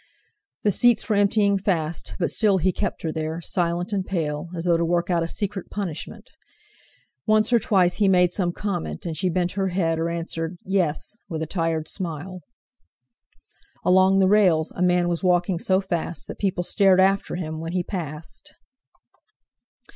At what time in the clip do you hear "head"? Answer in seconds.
9.67-9.99